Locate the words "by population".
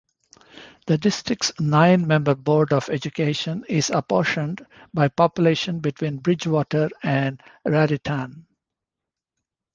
4.95-5.79